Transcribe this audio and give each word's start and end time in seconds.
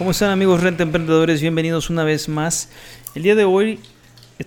¿Cómo 0.00 0.12
están 0.12 0.30
amigos 0.30 0.62
Renta 0.62 0.82
Emprendedores? 0.82 1.42
Bienvenidos 1.42 1.90
una 1.90 2.04
vez 2.04 2.26
más. 2.26 2.70
El 3.14 3.22
día 3.22 3.34
de 3.34 3.44
hoy 3.44 3.80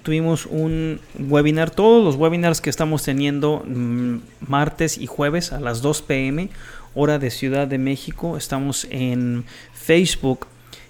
tuvimos 0.01 0.47
un 0.47 0.99
webinar, 1.19 1.69
todos 1.69 2.03
los 2.03 2.15
webinars 2.15 2.59
que 2.59 2.71
estamos 2.71 3.03
teniendo 3.03 3.63
mm, 3.63 4.15
martes 4.47 4.97
y 4.97 5.05
jueves 5.05 5.53
a 5.53 5.59
las 5.59 5.83
2 5.83 6.01
pm, 6.01 6.49
hora 6.95 7.19
de 7.19 7.29
Ciudad 7.29 7.67
de 7.67 7.77
México. 7.77 8.35
Estamos 8.35 8.87
en 8.89 9.45
Facebook 9.75 10.47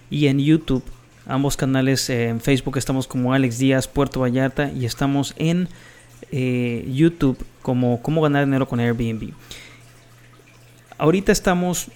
y 0.09 0.27
en 0.27 0.40
YouTube. 0.40 0.85
Ambos 1.26 1.57
canales 1.57 2.09
eh, 2.09 2.30
en 2.30 2.40
Facebook 2.40 2.77
estamos 2.77 3.05
como 3.05 3.34
Alex 3.34 3.57
Díaz 3.57 3.90
Puerto 3.90 4.21
Vallarta 4.21 4.71
y 4.71 4.85
estamos 4.85 5.34
en 5.35 5.68
eh, 6.32 6.90
YouTube 6.90 7.38
como 7.62 8.02
Cómo 8.02 8.21
ganar 8.21 8.45
dinero 8.45 8.66
con 8.70 8.80
Airbnb. 8.80 9.34
Ahorita 10.98 11.34
estamos 11.34 11.90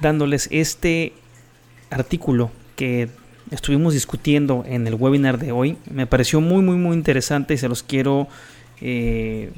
dándoles 0.00 0.48
este 0.50 1.12
artículo 1.90 2.50
que 2.76 3.08
estuvimos 3.50 3.94
discutiendo 3.94 4.64
en 4.66 4.86
el 4.86 4.94
webinar 4.94 5.38
de 5.38 5.52
hoy. 5.52 5.76
Me 5.90 6.06
pareció 6.06 6.40
muy, 6.40 6.62
muy, 6.62 6.76
muy 6.76 6.96
interesante 6.96 7.54
y 7.54 7.58
se 7.58 7.68
los 7.68 7.82
quiero 7.82 8.28
eh, 8.80 9.50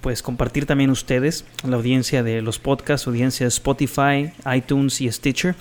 pues 0.00 0.22
compartir 0.22 0.66
también 0.66 0.90
ustedes, 0.90 1.44
la 1.66 1.76
audiencia 1.76 2.22
de 2.22 2.42
los 2.42 2.58
podcasts, 2.58 3.06
audiencia 3.06 3.44
de 3.44 3.48
Spotify, 3.48 4.32
iTunes 4.54 5.00
y 5.00 5.10
Stitcher. 5.10 5.54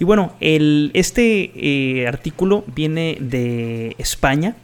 Y 0.00 0.04
bueno, 0.04 0.32
el, 0.40 0.90
este 0.94 1.52
eh, 1.54 2.06
artículo 2.06 2.64
viene 2.74 3.18
de 3.20 3.94
España. 3.98 4.56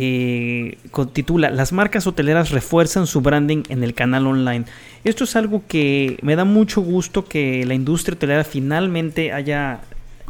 Eh, 0.00 0.78
titula 1.12 1.50
Las 1.50 1.72
marcas 1.72 2.06
hoteleras 2.06 2.52
refuerzan 2.52 3.08
su 3.08 3.20
branding 3.20 3.64
en 3.68 3.82
el 3.82 3.94
canal 3.94 4.28
online. 4.28 4.64
Esto 5.02 5.24
es 5.24 5.34
algo 5.34 5.64
que 5.66 6.18
me 6.22 6.36
da 6.36 6.44
mucho 6.44 6.82
gusto 6.82 7.24
que 7.24 7.66
la 7.66 7.74
industria 7.74 8.14
hotelera 8.14 8.44
finalmente 8.44 9.32
haya 9.32 9.80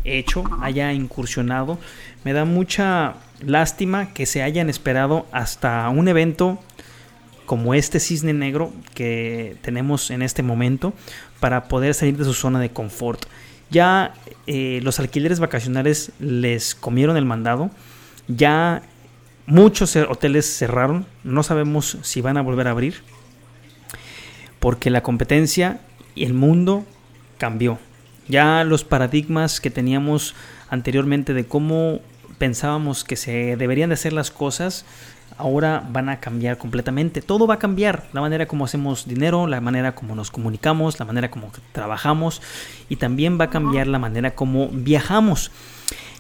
hecho, 0.05 0.45
haya 0.63 0.95
incursionado. 0.95 1.79
Me 2.25 2.33
da 2.33 2.47
mucha 2.47 3.17
lástima 3.45 4.15
que 4.15 4.25
se 4.25 4.43
hayan 4.43 4.71
esperado 4.71 5.27
hasta 5.33 5.87
un 5.91 6.09
evento 6.09 6.59
como 7.45 7.75
este 7.75 8.01
cisne 8.01 8.33
negro 8.33 8.73
que 8.95 9.57
tenemos 9.61 10.11
en 10.11 10.23
este 10.23 10.43
momento 10.43 10.95
para 11.41 11.69
poder 11.69 11.93
salir 11.93 12.17
de 12.17 12.25
su 12.25 12.33
zona 12.33 12.59
de 12.59 12.71
confort. 12.71 13.27
Ya 13.71 14.15
eh, 14.47 14.81
los 14.83 14.99
alquileres 14.99 15.41
vacacionales 15.41 16.11
les 16.21 16.75
comieron 16.75 17.19
el 17.19 17.27
mandado. 17.27 17.71
Ya 18.29 18.83
muchos 19.49 19.97
hoteles 19.97 20.47
cerraron. 20.47 21.07
No 21.25 21.43
sabemos 21.43 21.99
si 22.03 22.21
van 22.21 22.37
a 22.37 22.43
volver 22.43 22.69
a 22.69 22.73
abrir. 22.73 23.03
Porque 24.61 24.91
la 24.91 25.03
competencia 25.03 25.81
y 26.15 26.25
el 26.25 26.35
mundo 26.35 26.85
cambió. 27.39 27.79
Ya 28.29 28.63
los 28.65 28.85
paradigmas 28.85 29.61
que 29.61 29.71
teníamos 29.71 30.35
anteriormente 30.69 31.33
de 31.33 31.47
cómo 31.47 32.01
pensábamos 32.37 33.05
que 33.05 33.17
se 33.17 33.57
deberían 33.57 33.89
de 33.89 33.95
hacer 33.95 34.13
las 34.13 34.31
cosas, 34.31 34.85
ahora 35.39 35.83
van 35.91 36.11
a 36.11 36.21
cambiar 36.21 36.59
completamente. 36.59 37.23
Todo 37.23 37.47
va 37.47 37.55
a 37.55 37.59
cambiar. 37.59 38.05
La 38.13 38.21
manera 38.21 38.47
como 38.47 38.67
hacemos 38.67 39.09
dinero, 39.09 39.47
la 39.47 39.63
manera 39.63 39.95
como 39.95 40.15
nos 40.15 40.31
comunicamos, 40.31 40.99
la 40.99 41.07
manera 41.07 41.31
como 41.31 41.51
trabajamos 41.73 42.43
y 42.91 42.97
también 42.97 43.41
va 43.41 43.45
a 43.45 43.51
cambiar 43.51 43.87
la 43.87 43.99
manera 43.99 44.35
como 44.35 44.69
viajamos. 44.69 45.51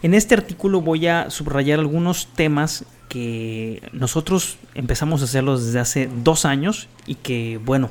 En 0.02 0.14
este 0.14 0.34
artículo 0.34 0.80
voy 0.80 1.08
a 1.08 1.28
subrayar 1.28 1.80
algunos 1.80 2.28
temas 2.28 2.86
que 3.08 3.82
nosotros 3.92 4.58
empezamos 4.74 5.22
a 5.22 5.24
hacerlos 5.24 5.66
desde 5.66 5.80
hace 5.80 6.10
dos 6.22 6.44
años 6.44 6.88
y 7.06 7.16
que, 7.16 7.58
bueno, 7.64 7.90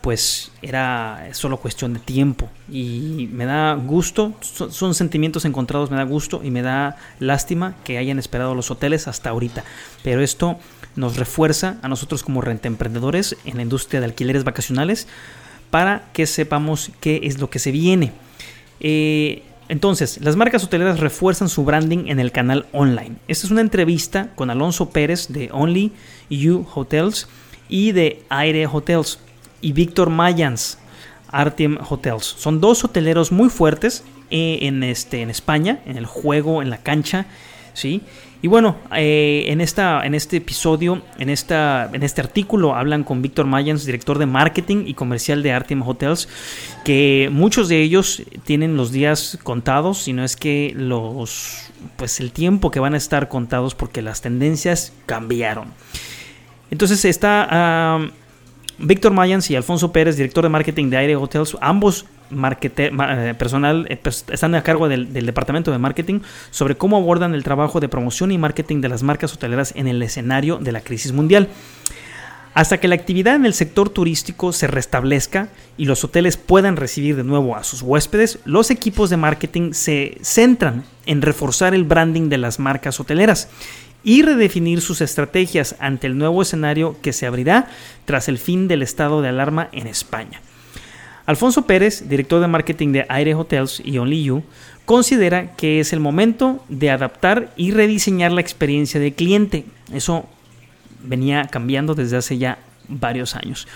pues 0.00 0.52
era 0.62 1.30
solo 1.32 1.56
cuestión 1.56 1.92
de 1.92 1.98
tiempo 1.98 2.48
y 2.70 3.28
me 3.32 3.44
da 3.44 3.74
gusto, 3.74 4.34
son, 4.40 4.72
son 4.72 4.94
sentimientos 4.94 5.44
encontrados, 5.44 5.90
me 5.90 5.96
da 5.96 6.04
gusto 6.04 6.42
y 6.44 6.52
me 6.52 6.62
da 6.62 6.96
lástima 7.18 7.74
que 7.82 7.98
hayan 7.98 8.20
esperado 8.20 8.54
los 8.54 8.70
hoteles 8.70 9.08
hasta 9.08 9.30
ahorita, 9.30 9.64
pero 10.04 10.20
esto 10.22 10.58
nos 10.94 11.16
refuerza 11.16 11.78
a 11.82 11.88
nosotros 11.88 12.22
como 12.22 12.40
renta 12.40 12.68
emprendedores 12.68 13.36
en 13.44 13.56
la 13.56 13.62
industria 13.62 14.00
de 14.00 14.06
alquileres 14.06 14.44
vacacionales 14.44 15.08
para 15.70 16.10
que 16.12 16.26
sepamos 16.26 16.90
qué 17.00 17.20
es 17.24 17.38
lo 17.38 17.50
que 17.50 17.58
se 17.58 17.70
viene. 17.70 18.12
Eh, 18.80 19.42
entonces, 19.68 20.18
las 20.22 20.36
marcas 20.36 20.62
hoteleras 20.62 21.00
refuerzan 21.00 21.48
su 21.48 21.64
branding 21.64 22.06
en 22.06 22.20
el 22.20 22.30
canal 22.30 22.66
online. 22.72 23.16
Esta 23.26 23.46
es 23.46 23.50
una 23.50 23.60
entrevista 23.60 24.30
con 24.34 24.50
Alonso 24.50 24.90
Pérez 24.90 25.28
de 25.28 25.50
Only 25.52 25.92
You 26.30 26.64
Hotels 26.72 27.28
y 27.68 27.92
de 27.92 28.22
Aire 28.28 28.66
Hotels 28.66 29.18
y 29.60 29.72
Víctor 29.72 30.10
Mayans, 30.10 30.78
Artem 31.28 31.78
Hotels. 31.78 32.24
Son 32.24 32.60
dos 32.60 32.84
hoteleros 32.84 33.32
muy 33.32 33.48
fuertes 33.48 34.04
eh, 34.30 34.58
en, 34.62 34.84
este, 34.84 35.22
en 35.22 35.30
España, 35.30 35.80
en 35.86 35.96
el 35.96 36.06
juego, 36.06 36.62
en 36.62 36.70
la 36.70 36.78
cancha. 36.78 37.26
¿Sí? 37.76 38.00
Y 38.42 38.48
bueno, 38.48 38.76
eh, 38.94 39.44
en, 39.48 39.60
esta, 39.60 40.04
en 40.06 40.14
este 40.14 40.38
episodio, 40.38 41.02
en, 41.18 41.28
esta, 41.28 41.90
en 41.92 42.02
este 42.02 42.20
artículo, 42.22 42.74
hablan 42.74 43.04
con 43.04 43.20
Víctor 43.20 43.46
Mayans, 43.46 43.84
director 43.84 44.18
de 44.18 44.26
marketing 44.26 44.84
y 44.86 44.94
comercial 44.94 45.42
de 45.42 45.52
Artem 45.52 45.82
Hotels, 45.82 46.28
que 46.84 47.28
muchos 47.30 47.68
de 47.68 47.82
ellos 47.82 48.22
tienen 48.44 48.76
los 48.76 48.92
días 48.92 49.38
contados, 49.42 49.98
si 49.98 50.12
no 50.12 50.24
es 50.24 50.36
que 50.36 50.72
los 50.74 51.70
pues 51.96 52.20
el 52.20 52.32
tiempo 52.32 52.70
que 52.70 52.80
van 52.80 52.94
a 52.94 52.96
estar 52.96 53.28
contados 53.28 53.74
porque 53.74 54.00
las 54.00 54.22
tendencias 54.22 54.92
cambiaron. 55.04 55.68
Entonces 56.70 57.04
está 57.04 57.46
ah, 57.50 58.08
Víctor 58.78 59.12
Mayans 59.12 59.50
y 59.50 59.56
Alfonso 59.56 59.92
Pérez, 59.92 60.16
director 60.16 60.42
de 60.42 60.48
marketing 60.48 60.88
de 60.88 60.96
Aire 60.96 61.16
Hotels, 61.16 61.56
ambos 61.60 62.06
markete- 62.30 62.90
ma- 62.90 63.30
eh, 63.30 63.34
personal 63.34 63.86
eh, 63.88 63.98
pers- 64.02 64.24
están 64.32 64.54
a 64.54 64.62
cargo 64.62 64.88
del, 64.88 65.12
del 65.12 65.26
departamento 65.26 65.70
de 65.72 65.78
marketing 65.78 66.20
sobre 66.50 66.76
cómo 66.76 66.96
abordan 66.96 67.34
el 67.34 67.44
trabajo 67.44 67.80
de 67.80 67.88
promoción 67.88 68.32
y 68.32 68.38
marketing 68.38 68.80
de 68.80 68.88
las 68.88 69.02
marcas 69.02 69.32
hoteleras 69.32 69.72
en 69.76 69.88
el 69.88 70.02
escenario 70.02 70.58
de 70.58 70.72
la 70.72 70.80
crisis 70.80 71.12
mundial. 71.12 71.48
Hasta 72.54 72.80
que 72.80 72.88
la 72.88 72.94
actividad 72.94 73.34
en 73.36 73.44
el 73.44 73.52
sector 73.52 73.90
turístico 73.90 74.50
se 74.50 74.66
restablezca 74.66 75.48
y 75.76 75.84
los 75.84 76.04
hoteles 76.04 76.38
puedan 76.38 76.76
recibir 76.76 77.14
de 77.14 77.22
nuevo 77.22 77.54
a 77.54 77.62
sus 77.62 77.82
huéspedes, 77.82 78.38
los 78.46 78.70
equipos 78.70 79.10
de 79.10 79.18
marketing 79.18 79.72
se 79.74 80.16
centran 80.22 80.84
en 81.04 81.20
reforzar 81.20 81.74
el 81.74 81.84
branding 81.84 82.30
de 82.30 82.38
las 82.38 82.58
marcas 82.58 82.98
hoteleras 82.98 83.50
y 84.02 84.22
redefinir 84.22 84.80
sus 84.80 85.02
estrategias 85.02 85.76
ante 85.80 86.06
el 86.06 86.16
nuevo 86.16 86.40
escenario 86.40 86.96
que 87.02 87.12
se 87.12 87.26
abrirá 87.26 87.68
tras 88.06 88.26
el 88.28 88.38
fin 88.38 88.68
del 88.68 88.80
estado 88.80 89.20
de 89.20 89.28
alarma 89.28 89.68
en 89.72 89.86
España. 89.86 90.40
Alfonso 91.26 91.66
Pérez, 91.66 92.08
director 92.08 92.40
de 92.40 92.46
marketing 92.46 92.92
de 92.92 93.06
Aire 93.08 93.34
Hotels 93.34 93.82
y 93.84 93.98
Only 93.98 94.22
You, 94.22 94.44
considera 94.84 95.52
que 95.56 95.80
es 95.80 95.92
el 95.92 95.98
momento 95.98 96.64
de 96.68 96.90
adaptar 96.90 97.52
y 97.56 97.72
rediseñar 97.72 98.30
la 98.30 98.40
experiencia 98.40 99.00
del 99.00 99.12
cliente. 99.12 99.64
Eso 99.92 100.26
venía 101.02 101.44
cambiando 101.50 101.94
desde 101.94 102.16
hace 102.16 102.38
ya 102.38 102.58
varios 102.88 103.34
años. 103.34 103.66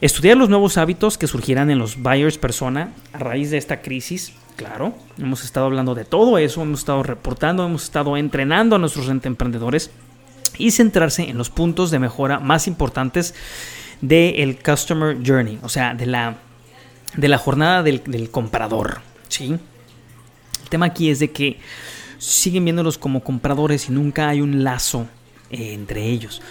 Estudiar 0.00 0.36
los 0.36 0.48
nuevos 0.48 0.78
hábitos 0.78 1.18
que 1.18 1.26
surgirán 1.26 1.70
en 1.70 1.78
los 1.78 2.00
buyers 2.00 2.38
persona 2.38 2.92
a 3.12 3.18
raíz 3.18 3.50
de 3.50 3.58
esta 3.58 3.80
crisis. 3.80 4.32
Claro, 4.54 4.94
hemos 5.18 5.42
estado 5.44 5.66
hablando 5.66 5.94
de 5.94 6.04
todo 6.04 6.38
eso, 6.38 6.62
hemos 6.62 6.80
estado 6.80 7.02
reportando, 7.02 7.66
hemos 7.66 7.84
estado 7.84 8.16
entrenando 8.16 8.76
a 8.76 8.78
nuestros 8.78 9.08
emprendedores 9.08 9.90
y 10.56 10.70
centrarse 10.70 11.28
en 11.28 11.36
los 11.36 11.50
puntos 11.50 11.90
de 11.90 11.98
mejora 11.98 12.38
más 12.38 12.68
importantes 12.68 13.34
del 14.00 14.58
customer 14.62 15.16
journey, 15.26 15.58
o 15.62 15.68
sea, 15.68 15.94
de 15.94 16.06
la, 16.06 16.36
de 17.14 17.28
la 17.28 17.38
jornada 17.38 17.82
del, 17.82 18.30
comprador. 18.30 19.00
¿sí? 19.28 19.58
El 20.62 20.68
tema 20.68 20.86
aquí 20.86 21.10
es 21.10 21.18
de 21.18 21.30
que 21.30 21.58
siguen 22.18 22.64
viéndolos 22.64 22.98
como 22.98 23.22
compradores 23.22 23.88
y 23.88 23.92
nunca 23.92 24.28
hay 24.28 24.40
un 24.40 24.64
lazo 24.64 25.06
eh, 25.50 25.72
entre 25.72 26.06
ellos. 26.06 26.42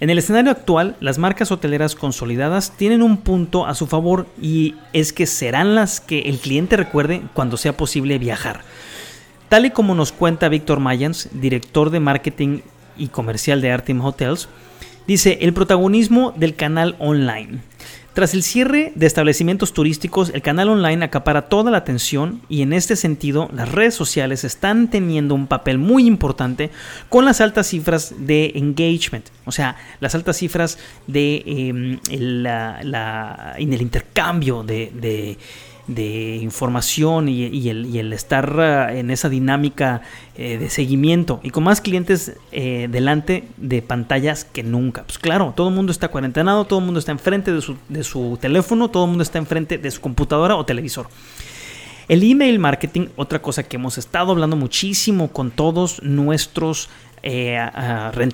En 0.00 0.10
el 0.10 0.18
escenario 0.18 0.50
actual, 0.50 0.96
las 1.00 1.18
marcas 1.18 1.52
hoteleras 1.52 1.94
consolidadas 1.94 2.76
tienen 2.76 3.02
un 3.02 3.18
punto 3.18 3.64
a 3.66 3.74
su 3.74 3.86
favor 3.86 4.26
y 4.40 4.74
es 4.92 5.12
que 5.12 5.26
serán 5.26 5.74
las 5.74 6.00
que 6.00 6.20
el 6.22 6.38
cliente 6.38 6.76
recuerde 6.76 7.22
cuando 7.32 7.56
sea 7.56 7.76
posible 7.76 8.18
viajar. 8.18 8.62
Tal 9.48 9.66
y 9.66 9.70
como 9.70 9.94
nos 9.94 10.10
cuenta 10.10 10.48
Víctor 10.48 10.80
Mayans, 10.80 11.28
director 11.32 11.90
de 11.90 12.00
marketing 12.00 12.60
y 12.96 13.08
comercial 13.08 13.60
de 13.60 13.70
Artem 13.70 14.00
Hotels, 14.04 14.48
dice 15.06 15.38
el 15.42 15.54
protagonismo 15.54 16.32
del 16.36 16.56
canal 16.56 16.96
online. 16.98 17.60
Tras 18.14 18.32
el 18.32 18.44
cierre 18.44 18.92
de 18.94 19.06
establecimientos 19.06 19.72
turísticos, 19.72 20.30
el 20.32 20.40
canal 20.40 20.68
online 20.68 21.04
acapara 21.04 21.48
toda 21.48 21.72
la 21.72 21.78
atención 21.78 22.40
y 22.48 22.62
en 22.62 22.72
este 22.72 22.94
sentido 22.94 23.50
las 23.52 23.72
redes 23.72 23.94
sociales 23.94 24.44
están 24.44 24.88
teniendo 24.88 25.34
un 25.34 25.48
papel 25.48 25.78
muy 25.78 26.06
importante 26.06 26.70
con 27.08 27.24
las 27.24 27.40
altas 27.40 27.66
cifras 27.66 28.14
de 28.16 28.52
engagement, 28.54 29.26
o 29.44 29.50
sea, 29.50 29.76
las 29.98 30.14
altas 30.14 30.36
cifras 30.36 30.78
de 31.08 31.42
em, 31.44 31.98
el, 32.08 32.44
la, 32.44 33.54
en 33.58 33.72
el 33.72 33.82
intercambio 33.82 34.62
de 34.62 34.92
de 34.94 35.36
información 35.88 37.28
y, 37.28 37.68
el, 37.68 38.12
estar 38.12 38.58
ah, 38.60 38.94
en 38.94 39.10
esa 39.10 39.28
dinámica 39.28 40.02
eh, 40.36 40.58
de 40.58 40.70
seguimiento 40.70 41.40
y 41.42 41.50
con 41.50 41.64
más 41.64 41.80
clientes 41.80 42.36
eh, 42.52 42.88
delante 42.90 43.44
de 43.56 43.82
pantallas 43.82 44.44
que 44.44 44.62
nunca. 44.62 45.04
Pues 45.04 45.18
claro, 45.18 45.52
todo 45.56 45.68
el 45.68 45.74
mundo 45.74 45.92
está 45.92 46.08
cuarentenado, 46.08 46.64
todo 46.64 46.78
el 46.78 46.84
mundo 46.86 47.00
está 47.00 47.12
enfrente 47.12 47.52
de 47.52 47.60
su, 47.60 47.76
de 47.88 48.38
teléfono, 48.40 48.88
todo 48.88 49.04
el 49.04 49.10
mundo 49.10 49.22
está 49.22 49.38
enfrente 49.38 49.78
de 49.78 49.90
su 49.90 50.00
computadora 50.00 50.56
o 50.56 50.64
televisor. 50.64 51.08
El 52.08 52.22
email 52.22 52.58
marketing, 52.58 53.08
otra 53.16 53.40
cosa 53.40 53.62
que 53.62 53.76
hemos 53.76 53.96
estado 53.96 54.32
hablando 54.32 54.56
muchísimo 54.56 55.28
con 55.28 55.50
todos 55.50 56.02
nuestros 56.02 56.90
eh, 57.22 57.58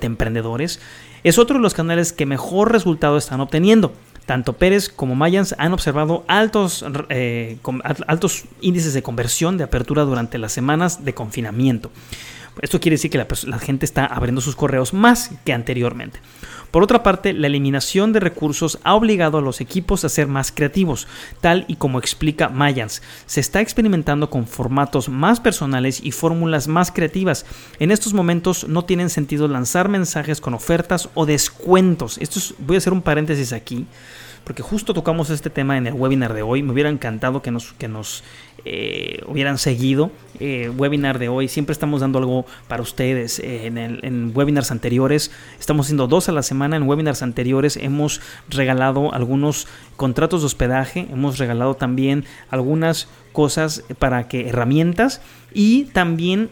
emprendedores, 0.03 0.81
es 1.23 1.39
otro 1.39 1.57
de 1.57 1.63
los 1.63 1.75
canales 1.75 2.13
que 2.13 2.27
mejor 2.27 2.73
resultado 2.73 3.17
están 3.17 3.41
obteniendo. 3.41 3.93
Tanto 4.31 4.53
Pérez 4.53 4.89
como 4.89 5.17
Mayans 5.17 5.57
han 5.59 5.73
observado 5.73 6.23
altos, 6.29 6.85
eh, 7.09 7.59
altos 8.07 8.45
índices 8.61 8.95
de 8.95 9.03
conversión 9.03 9.59
de 9.59 9.65
apertura 9.65 10.05
durante 10.05 10.39
las 10.39 10.53
semanas 10.53 11.05
de 11.05 11.15
confinamiento. 11.15 11.91
Esto 12.61 12.81
quiere 12.81 12.95
decir 12.95 13.11
que 13.11 13.19
la, 13.47 13.59
gente 13.59 13.85
está 13.85 14.05
abriendo 14.07 14.41
sus 14.41 14.57
correos 14.57 14.93
más 14.93 15.31
que 15.45 15.53
anteriormente. 15.53 16.21
Por 16.71 16.83
otra 16.83 17.03
parte, 17.03 17.33
la 17.33 17.49
eliminación 17.49 18.13
de 18.13 18.21
recursos 18.21 18.79
ha 18.85 18.95
obligado 18.95 19.39
a 19.39 19.41
los 19.41 19.61
equipos 19.61 20.05
a 20.05 20.09
ser 20.09 20.29
más 20.29 20.53
creativos, 20.53 21.09
tal 21.41 21.65
y 21.69 21.77
como 21.77 21.99
explica 21.99 22.49
Mayans. 22.49 23.03
Se 23.27 23.41
está 23.41 23.61
experimentando 23.61 24.31
con 24.31 24.47
formatos 24.47 25.09
más 25.09 25.41
personales 25.41 26.01
y 26.03 26.13
fórmulas 26.13 26.69
más 26.69 26.93
creativas. 26.93 27.45
En 27.81 27.91
estos 27.91 28.15
momentos 28.15 28.69
no 28.69 28.85
tienen 28.85 29.11
sentido 29.11 29.49
lanzar 29.49 29.89
mensajes 29.89 30.41
con 30.41 30.55
ofertas 30.55 31.09
o 31.15 31.27
descuentos. 31.27 32.19
Esto 32.19 32.41
voy 32.59 32.77
a 32.77 32.79
hacer 32.79 32.93
un 32.93 33.03
paréntesis 33.03 33.53
aquí 33.53 33.87
porque 34.51 34.65
justo 34.65 34.95
tocamos 34.95 35.31
este 35.31 35.49
tema 35.49 35.79
en 35.79 35.87
el 35.87 35.95
webinar 35.95 36.35
de 36.35 36.43
hoy. 36.43 36.65
Me 36.65 36.73
hubiera 36.73 36.91
encantado 36.91 37.41
que 37.41 37.53
nos, 37.53 37.73
que 37.75 37.87
nos 37.87 38.25
eh, 38.65 39.23
hubieran 39.29 39.59
seguido. 39.59 40.11
Eh, 40.41 40.69
webinar 40.77 41.21
de 41.21 41.29
hoy, 41.29 41.47
siempre 41.47 41.73
estamos 41.73 42.01
dando 42.01 42.19
algo 42.19 42.47
para 42.67 42.83
ustedes. 42.83 43.39
Eh, 43.39 43.67
en, 43.67 43.79
en, 43.79 44.33
webinars 44.35 44.73
anteriores, 44.73 45.31
estamos 45.61 45.87
haciendo 45.87 46.09
dos 46.09 46.29
a 46.29 46.33
la 46.33 46.43
semana. 46.43 46.75
En 46.75 46.83
webinars 46.83 47.23
anteriores 47.23 47.77
hemos 47.77 48.23
regalado 48.49 49.15
algunos 49.15 49.69
contratos 49.95 50.41
de 50.41 50.47
hospedaje, 50.47 51.07
hemos 51.13 51.39
regalado 51.39 51.75
también 51.75 52.25
algunas 52.51 53.07
cosas 53.31 53.85
para 54.01 54.27
que 54.27 54.49
herramientas 54.49 55.21
y 55.55 55.85
también 55.93 56.51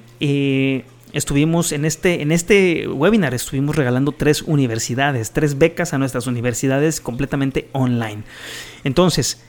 estuvimos 1.12 1.72
en 1.72 1.84
este, 1.84 2.22
en 2.22 2.32
este 2.32 2.88
webinar, 2.88 3.34
estuvimos 3.34 3.76
regalando 3.76 4.12
tres 4.12 4.42
universidades, 4.42 5.32
tres 5.32 5.58
becas 5.58 5.94
a 5.94 5.98
nuestras 5.98 6.26
universidades 6.26 7.00
completamente 7.00 7.68
online. 7.72 8.22
Entonces, 8.84 9.42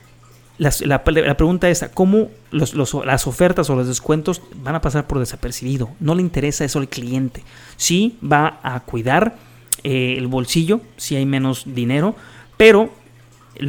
la, 0.58 1.04
pregunta 1.04 1.70
es, 1.70 1.88
¿cómo 1.94 2.30
las 2.50 3.26
ofertas 3.26 3.70
o 3.70 3.76
los 3.76 3.88
descuentos 3.88 4.42
van 4.56 4.74
a 4.74 4.82
pasar 4.82 5.06
por 5.06 5.18
desapercibido? 5.18 5.90
No 6.00 6.14
le 6.14 6.20
interesa 6.20 6.64
eso 6.64 6.78
al 6.78 6.88
cliente. 6.88 7.42
Sí 7.76 8.18
va 8.22 8.60
a 8.62 8.80
cuidar 8.80 9.36
eh, 9.84 10.16
el 10.18 10.26
bolsillo 10.26 10.82
si 10.98 11.16
hay 11.16 11.24
menos 11.24 11.62
dinero, 11.64 12.14
pero 12.58 12.92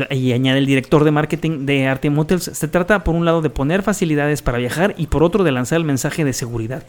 y 0.10 0.32
añade 0.32 0.60
el 0.60 0.66
director 0.66 1.04
de 1.04 1.12
marketing 1.12 1.66
de 1.66 1.88
Artem 1.88 2.18
Hotels, 2.18 2.44
se 2.44 2.68
trata 2.68 3.04
por 3.04 3.16
un 3.16 3.26
lado 3.26 3.42
de 3.42 3.50
poner 3.50 3.84
facilidades 3.84 4.42
para 4.42 4.58
viajar 4.58 4.94
y 4.98 5.08
por 5.08 5.24
otro 5.24 5.44
de 5.44 5.52
lanzar 5.52 5.78
el 5.78 5.86
mensaje 5.86 6.24
de 6.24 6.34
seguridad. 6.34 6.84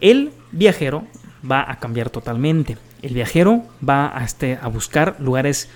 El 0.00 0.32
viajero 0.52 1.04
va 1.48 1.70
a 1.70 1.78
cambiar 1.78 2.10
totalmente. 2.10 2.76
El 3.02 3.14
viajero 3.14 3.64
va 3.86 4.16
a, 4.16 4.24
este, 4.24 4.58
buscar 4.72 5.16
lugares 5.20 5.68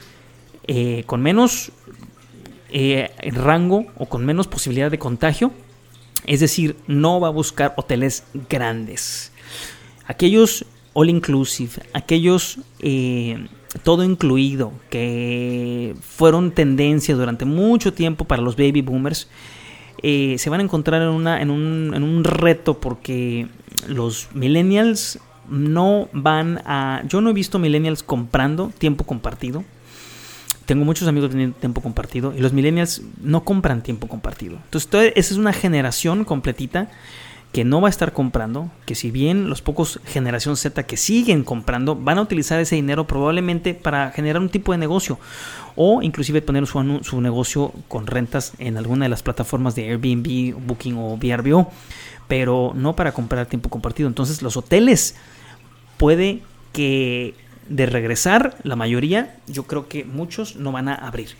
eh, 0.66 1.04
con 1.06 1.22
menos 1.22 1.72
eh, 2.70 3.10
rango 3.32 3.86
o 3.96 4.06
con 4.06 4.24
menos 4.24 4.48
posibilidad 4.48 4.90
de 4.90 4.98
contagio. 4.98 5.52
Es 6.26 6.40
decir, 6.40 6.76
no 6.86 7.20
va 7.20 7.28
a 7.28 7.30
buscar 7.30 7.74
hoteles 7.76 8.24
grandes. 8.48 9.32
Aquellos 10.06 10.66
all 10.94 11.10
inclusive, 11.10 11.82
aquellos 11.92 12.58
eh, 12.78 13.46
todo 13.82 14.04
incluido, 14.04 14.72
que 14.88 15.94
fueron 16.00 16.52
tendencia 16.52 17.14
durante 17.14 17.44
mucho 17.44 17.92
tiempo 17.92 18.24
para 18.24 18.42
los 18.42 18.56
baby 18.56 18.80
boomers, 18.80 19.28
se 20.02 20.50
van 20.50 20.60
a 20.60 20.62
encontrar 20.62 21.02
en, 21.02 21.08
una, 21.08 21.40
en, 21.40 21.50
un, 21.50 21.92
en 21.94 22.02
un 22.02 22.24
reto 22.24 22.80
porque 22.80 23.48
los 23.88 24.28
millennials 24.34 25.18
no 25.48 26.08
van 26.12 26.60
a... 26.64 27.02
Yo 27.08 27.20
no 27.20 27.30
he 27.30 27.32
visto 27.32 27.58
millennials 27.58 28.02
comprando 28.02 28.72
tiempo 28.78 29.04
compartido. 29.04 29.64
Tengo 30.66 30.84
muchos 30.84 31.06
amigos 31.08 31.30
teniendo 31.30 31.56
tiempo 31.56 31.82
compartido 31.82 32.34
y 32.34 32.40
los 32.40 32.52
millennials 32.52 33.02
no 33.20 33.44
compran 33.44 33.82
tiempo 33.82 34.08
compartido. 34.08 34.56
Entonces, 34.64 35.12
esa 35.14 35.34
es 35.34 35.38
una 35.38 35.52
generación 35.52 36.24
completita 36.24 36.88
que 37.54 37.64
no 37.64 37.80
va 37.80 37.86
a 37.86 37.90
estar 37.90 38.12
comprando, 38.12 38.68
que 38.84 38.96
si 38.96 39.12
bien 39.12 39.48
los 39.48 39.62
pocos 39.62 40.00
generación 40.04 40.56
Z 40.56 40.82
que 40.82 40.96
siguen 40.96 41.44
comprando 41.44 41.94
van 41.94 42.18
a 42.18 42.22
utilizar 42.22 42.58
ese 42.58 42.74
dinero 42.74 43.06
probablemente 43.06 43.74
para 43.74 44.10
generar 44.10 44.42
un 44.42 44.48
tipo 44.48 44.72
de 44.72 44.78
negocio 44.78 45.20
o 45.76 46.02
inclusive 46.02 46.42
poner 46.42 46.66
su, 46.66 47.00
su 47.04 47.20
negocio 47.20 47.72
con 47.86 48.08
rentas 48.08 48.54
en 48.58 48.76
alguna 48.76 49.04
de 49.04 49.08
las 49.08 49.22
plataformas 49.22 49.76
de 49.76 49.88
Airbnb, 49.88 50.66
Booking 50.66 50.96
o 50.98 51.16
VRBO 51.16 51.70
pero 52.26 52.72
no 52.74 52.96
para 52.96 53.12
comprar 53.12 53.46
tiempo 53.46 53.68
compartido. 53.68 54.08
Entonces 54.08 54.42
los 54.42 54.56
hoteles 54.56 55.14
puede 55.96 56.42
que 56.72 57.34
de 57.68 57.86
regresar, 57.86 58.56
la 58.62 58.76
mayoría, 58.76 59.36
yo 59.46 59.64
creo 59.64 59.88
que 59.88 60.04
muchos 60.04 60.56
no 60.56 60.72
van 60.72 60.88
a 60.88 60.94
abrir. 60.94 61.30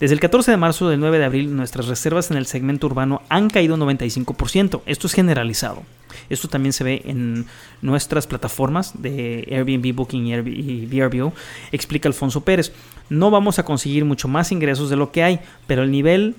Desde 0.00 0.14
el 0.14 0.20
14 0.20 0.50
de 0.50 0.56
marzo 0.56 0.88
del 0.88 1.00
9 1.00 1.18
de 1.18 1.24
abril, 1.24 1.56
nuestras 1.56 1.86
reservas 1.86 2.30
en 2.30 2.36
el 2.36 2.46
segmento 2.46 2.86
urbano 2.86 3.22
han 3.28 3.50
caído 3.50 3.74
un 3.74 3.80
95%. 3.80 4.82
Esto 4.86 5.06
es 5.06 5.12
generalizado. 5.12 5.82
Esto 6.30 6.48
también 6.48 6.72
se 6.72 6.84
ve 6.84 7.02
en 7.04 7.46
nuestras 7.82 8.26
plataformas 8.26 9.00
de 9.00 9.46
Airbnb, 9.50 9.94
Booking 9.94 10.26
y 10.26 10.86
VRBO, 10.86 11.32
explica 11.72 12.08
Alfonso 12.08 12.42
Pérez. 12.42 12.72
No 13.08 13.30
vamos 13.30 13.58
a 13.58 13.64
conseguir 13.64 14.04
mucho 14.04 14.28
más 14.28 14.52
ingresos 14.52 14.90
de 14.90 14.96
lo 14.96 15.12
que 15.12 15.22
hay, 15.22 15.40
pero 15.66 15.82
el 15.82 15.90
nivel, 15.90 16.34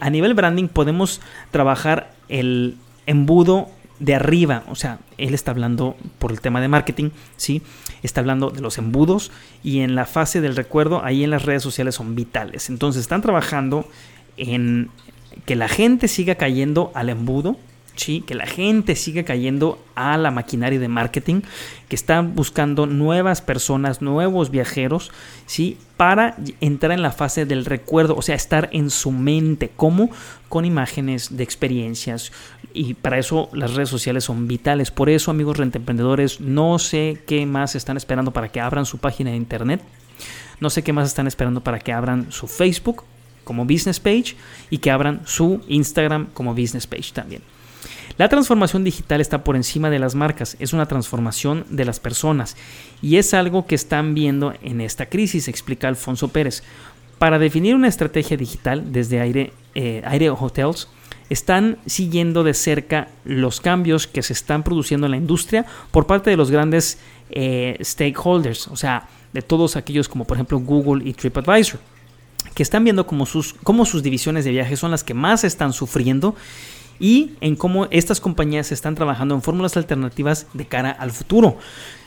a 0.00 0.10
nivel 0.10 0.34
branding 0.34 0.68
podemos 0.68 1.20
trabajar 1.50 2.12
el 2.28 2.76
embudo 3.06 3.68
de 3.98 4.14
arriba, 4.14 4.64
o 4.68 4.74
sea, 4.74 4.98
él 5.18 5.34
está 5.34 5.50
hablando 5.52 5.96
por 6.18 6.32
el 6.32 6.40
tema 6.40 6.60
de 6.60 6.68
marketing, 6.68 7.10
¿sí? 7.36 7.62
Está 8.02 8.20
hablando 8.20 8.50
de 8.50 8.60
los 8.60 8.78
embudos 8.78 9.30
y 9.62 9.80
en 9.80 9.94
la 9.94 10.06
fase 10.06 10.40
del 10.40 10.56
recuerdo, 10.56 11.04
ahí 11.04 11.22
en 11.24 11.30
las 11.30 11.44
redes 11.44 11.62
sociales 11.62 11.94
son 11.94 12.14
vitales. 12.14 12.68
Entonces 12.68 13.02
están 13.02 13.22
trabajando 13.22 13.88
en 14.36 14.90
que 15.46 15.56
la 15.56 15.68
gente 15.68 16.08
siga 16.08 16.34
cayendo 16.34 16.90
al 16.94 17.08
embudo, 17.10 17.56
¿sí? 17.96 18.22
que 18.22 18.34
la 18.34 18.46
gente 18.46 18.96
siga 18.96 19.22
cayendo 19.24 19.82
a 19.94 20.16
la 20.16 20.30
maquinaria 20.30 20.78
de 20.78 20.88
marketing, 20.88 21.42
que 21.88 21.96
están 21.96 22.34
buscando 22.34 22.86
nuevas 22.86 23.42
personas, 23.42 24.02
nuevos 24.02 24.50
viajeros, 24.50 25.10
¿sí? 25.46 25.78
para 25.96 26.36
entrar 26.60 26.92
en 26.92 27.02
la 27.02 27.12
fase 27.12 27.46
del 27.46 27.64
recuerdo, 27.64 28.16
o 28.16 28.22
sea, 28.22 28.34
estar 28.34 28.68
en 28.72 28.90
su 28.90 29.12
mente, 29.12 29.70
como 29.76 30.10
con 30.48 30.64
imágenes 30.64 31.36
de 31.36 31.44
experiencias. 31.44 32.32
Y 32.74 32.94
para 32.94 33.18
eso 33.18 33.48
las 33.52 33.74
redes 33.74 33.88
sociales 33.88 34.24
son 34.24 34.48
vitales. 34.48 34.90
Por 34.90 35.10
eso, 35.10 35.30
amigos 35.30 35.58
rentemprendedores, 35.58 36.40
no 36.40 36.78
sé 36.78 37.22
qué 37.26 37.46
más 37.46 37.74
están 37.74 37.96
esperando 37.96 38.32
para 38.32 38.48
que 38.48 38.60
abran 38.60 38.86
su 38.86 38.98
página 38.98 39.30
de 39.30 39.36
internet. 39.36 39.82
No 40.60 40.70
sé 40.70 40.82
qué 40.82 40.92
más 40.92 41.08
están 41.08 41.26
esperando 41.26 41.62
para 41.62 41.78
que 41.78 41.92
abran 41.92 42.30
su 42.32 42.46
Facebook 42.46 43.04
como 43.44 43.64
business 43.64 44.00
page 44.00 44.36
y 44.70 44.78
que 44.78 44.90
abran 44.90 45.22
su 45.24 45.60
Instagram 45.68 46.28
como 46.32 46.54
business 46.54 46.86
page 46.86 47.12
también. 47.12 47.42
La 48.18 48.28
transformación 48.28 48.84
digital 48.84 49.20
está 49.20 49.44
por 49.44 49.56
encima 49.56 49.90
de 49.90 49.98
las 49.98 50.14
marcas, 50.14 50.56
es 50.58 50.72
una 50.72 50.86
transformación 50.86 51.64
de 51.70 51.84
las 51.84 52.00
personas 52.00 52.56
y 53.00 53.16
es 53.16 53.34
algo 53.34 53.66
que 53.66 53.74
están 53.74 54.14
viendo 54.14 54.54
en 54.62 54.80
esta 54.80 55.06
crisis, 55.06 55.48
explica 55.48 55.88
Alfonso 55.88 56.28
Pérez. 56.28 56.62
Para 57.18 57.38
definir 57.38 57.74
una 57.74 57.88
estrategia 57.88 58.36
digital 58.36 58.92
desde 58.92 59.20
Aire, 59.20 59.52
eh, 59.74 60.30
Hotels, 60.38 60.88
están 61.30 61.78
siguiendo 61.86 62.44
de 62.44 62.52
cerca 62.52 63.08
los 63.24 63.60
cambios 63.60 64.06
que 64.06 64.22
se 64.22 64.34
están 64.34 64.62
produciendo 64.62 65.06
en 65.06 65.12
la 65.12 65.16
industria 65.16 65.64
por 65.90 66.06
parte 66.06 66.30
de 66.30 66.36
los 66.36 66.50
grandes 66.50 66.98
eh, 67.30 67.78
stakeholders, 67.80 68.68
o 68.68 68.76
sea, 68.76 69.08
de 69.32 69.40
todos 69.40 69.76
aquellos 69.76 70.08
como 70.08 70.26
por 70.26 70.36
ejemplo 70.36 70.58
Google 70.58 71.08
y 71.08 71.14
TripAdvisor, 71.14 71.80
que 72.54 72.62
están 72.62 72.84
viendo 72.84 73.06
cómo 73.06 73.24
sus, 73.24 73.54
cómo 73.54 73.86
sus 73.86 74.02
divisiones 74.02 74.44
de 74.44 74.50
viajes 74.50 74.78
son 74.78 74.90
las 74.90 75.04
que 75.04 75.14
más 75.14 75.44
están 75.44 75.72
sufriendo 75.72 76.34
y 76.98 77.32
en 77.40 77.56
cómo 77.56 77.86
estas 77.90 78.20
compañías 78.20 78.72
están 78.72 78.94
trabajando 78.94 79.34
en 79.34 79.42
fórmulas 79.42 79.76
alternativas 79.76 80.46
de 80.52 80.66
cara 80.66 80.90
al 80.90 81.10
futuro. 81.10 81.58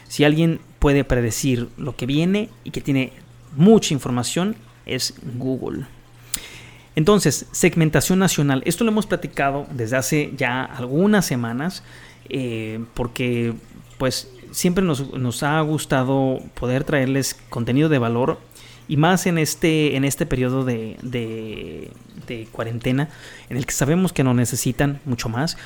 Si 0.08 0.24
alguien 0.24 0.60
puede 0.80 1.04
predecir 1.04 1.70
lo 1.77 1.96
que 1.96 2.06
viene 2.06 2.50
y 2.63 2.72
que 2.72 2.82
tiene 2.82 3.13
mucha 3.56 3.94
información, 3.94 4.56
es 4.86 5.15
Google. 5.38 5.86
Entonces, 6.96 7.48
segmentación 7.51 8.20
nacional. 8.20 8.63
Esto 8.65 8.84
lo 8.84 8.92
hemos 8.92 9.06
platicado 9.06 9.68
desde 9.72 9.98
hace 9.98 10.34
ya 10.38 10.63
algunas 10.63 11.25
semanas, 11.25 11.84
eh, 12.30 12.84
porque 12.94 13.54
pues 13.98 14.30
siempre 14.51 14.84
nos, 14.84 15.44
ha 15.44 15.60
gustado 15.62 16.39
poder 16.54 16.86
traerles 16.86 17.38
contenido 17.50 17.89
de 17.89 18.00
valor 18.00 18.39
y 18.88 18.98
más 18.98 19.25
en 19.25 19.38
este, 19.38 19.96
en 19.96 20.06
este 20.06 20.25
periodo 20.25 20.63
de, 20.63 21.92
de 22.27 22.48
cuarentena 22.51 23.10
en 23.50 23.58
el 23.58 23.65
que 23.65 23.74
sabemos 23.74 24.13
que 24.13 24.24
nos 24.24 24.36
necesitan 24.36 25.00
mucho 25.05 25.29
más. 25.29 25.58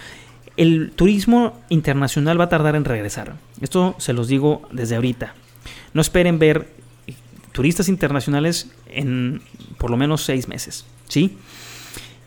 El 0.58 0.92
turismo 0.92 1.60
internacional 1.70 2.40
va 2.40 2.46
a 2.46 2.50
tardar 2.50 2.76
en 2.76 2.86
regresar. 2.86 3.36
Esto 3.62 3.96
se 3.98 4.14
los 4.14 4.28
digo 4.28 4.62
desde 4.72 4.96
ahorita. 4.96 5.34
No 5.94 6.02
esperen 6.02 6.40
ver 6.40 6.68
turistas 7.52 7.90
internacionales 7.90 8.72
en 8.88 9.42
por 9.78 9.90
lo 9.90 9.98
menos 9.98 10.24
seis 10.24 10.48
meses. 10.48 10.86
¿sí? 11.08 11.38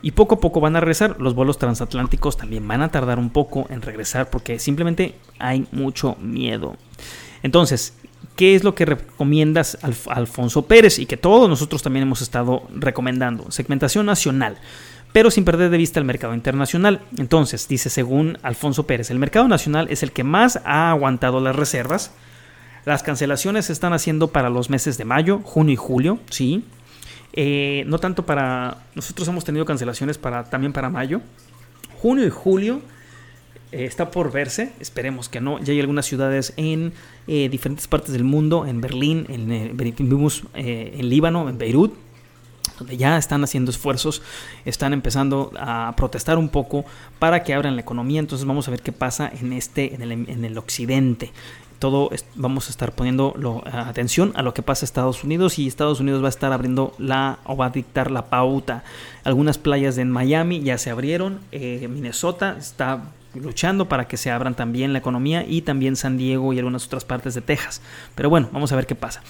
Y 0.01 0.11
poco 0.11 0.35
a 0.35 0.39
poco 0.39 0.59
van 0.59 0.75
a 0.75 0.79
regresar. 0.79 1.15
Los 1.19 1.33
vuelos 1.33 1.57
transatlánticos 1.57 2.37
también 2.37 2.67
van 2.67 2.81
a 2.81 2.91
tardar 2.91 3.19
un 3.19 3.29
poco 3.29 3.65
en 3.69 3.81
regresar 3.81 4.29
porque 4.29 4.59
simplemente 4.59 5.15
hay 5.39 5.65
mucho 5.71 6.15
miedo. 6.19 6.75
Entonces, 7.41 7.93
¿qué 8.35 8.55
es 8.55 8.63
lo 8.63 8.75
que 8.75 8.85
recomiendas 8.85 9.77
Alfonso 10.07 10.63
Pérez 10.63 10.99
y 10.99 11.05
que 11.05 11.17
todos 11.17 11.49
nosotros 11.49 11.83
también 11.83 12.03
hemos 12.03 12.21
estado 12.21 12.67
recomendando? 12.75 13.51
Segmentación 13.51 14.05
nacional, 14.05 14.57
pero 15.11 15.31
sin 15.31 15.45
perder 15.45 15.69
de 15.69 15.77
vista 15.77 15.99
el 15.99 16.05
mercado 16.05 16.33
internacional. 16.33 17.01
Entonces, 17.17 17.67
dice 17.67 17.89
según 17.89 18.37
Alfonso 18.43 18.87
Pérez, 18.87 19.11
el 19.11 19.19
mercado 19.19 19.47
nacional 19.47 19.87
es 19.89 20.03
el 20.03 20.11
que 20.11 20.23
más 20.23 20.59
ha 20.65 20.89
aguantado 20.89 21.39
las 21.39 21.55
reservas. 21.55 22.11
Las 22.85 23.03
cancelaciones 23.03 23.65
se 23.65 23.73
están 23.73 23.93
haciendo 23.93 24.29
para 24.29 24.49
los 24.49 24.69
meses 24.69 24.97
de 24.97 25.05
mayo, 25.05 25.39
junio 25.43 25.73
y 25.73 25.77
julio, 25.77 26.19
sí. 26.29 26.65
Eh, 27.31 27.83
no 27.87 27.97
tanto 27.97 28.25
para. 28.25 28.83
Nosotros 28.93 29.27
hemos 29.27 29.43
tenido 29.43 29.65
cancelaciones 29.65 30.17
para, 30.17 30.43
también 30.43 30.73
para 30.73 30.89
mayo. 30.89 31.21
Junio 32.01 32.27
y 32.27 32.29
julio 32.29 32.81
eh, 33.73 33.85
está 33.85 34.11
por 34.11 34.31
verse. 34.31 34.71
Esperemos 34.79 35.29
que 35.29 35.41
no. 35.41 35.59
Ya 35.59 35.73
hay 35.73 35.79
algunas 35.79 36.05
ciudades 36.05 36.53
en 36.57 36.93
eh, 37.27 37.49
diferentes 37.49 37.87
partes 37.87 38.13
del 38.13 38.23
mundo. 38.23 38.65
En 38.65 38.81
Berlín, 38.81 39.25
en, 39.29 39.75
vimos 40.09 40.43
en 40.53 41.09
Líbano, 41.09 41.49
en 41.49 41.57
Beirut. 41.57 41.93
Donde 42.77 42.97
ya 42.97 43.17
están 43.17 43.43
haciendo 43.43 43.69
esfuerzos, 43.69 44.23
están 44.65 44.93
empezando 44.93 45.51
a 45.59 45.93
protestar 45.95 46.39
un 46.39 46.49
poco 46.49 46.85
para 47.19 47.43
que 47.43 47.53
abran 47.53 47.75
la 47.75 47.81
economía. 47.81 48.19
Entonces 48.19 48.47
vamos 48.47 48.67
a 48.67 48.71
ver 48.71 48.81
qué 48.81 48.91
pasa 48.91 49.31
en 49.31 49.53
este, 49.53 49.93
en 49.93 50.01
el, 50.01 50.11
en 50.11 50.43
el 50.43 50.57
occidente 50.57 51.31
todo 51.83 52.11
vamos 52.35 52.67
a 52.67 52.69
estar 52.69 52.95
poniendo 52.95 53.61
atención 53.65 54.31
a 54.35 54.41
lo 54.41 54.53
que 54.53 54.61
pasa 54.61 54.85
en 54.85 54.87
Estados 54.87 55.25
Unidos 55.25 55.59
y 55.59 55.67
Estados 55.67 55.99
Unidos 55.99 56.23
va 56.23 56.27
a 56.27 56.29
estar 56.29 56.53
abriendo 56.53 56.93
la 56.97 57.39
o 57.43 57.57
va 57.57 57.65
a 57.65 57.69
dictar 57.71 58.09
la 58.09 58.27
pauta. 58.27 58.85
Algunas 59.25 59.57
playas 59.57 59.97
de 59.97 60.05
Miami 60.05 60.61
ya 60.61 60.77
se 60.77 60.91
abrieron, 60.91 61.41
eh, 61.51 61.85
Minnesota 61.91 62.55
está 62.57 63.11
luchando 63.35 63.89
para 63.89 64.07
que 64.07 64.17
se 64.17 64.31
abran 64.31 64.55
también 64.55 64.93
la 64.93 64.99
economía 64.99 65.45
y 65.47 65.61
también 65.61 65.95
San 65.95 66.17
Diego 66.17 66.53
y 66.53 66.59
algunas 66.59 66.85
otras 66.85 67.05
partes 67.05 67.33
de 67.33 67.41
Texas. 67.41 67.81
Pero 68.15 68.29
bueno, 68.29 68.49
vamos 68.51 68.71
a 68.71 68.75
ver 68.75 68.85
qué 68.87 68.95
pasa. 68.95 69.21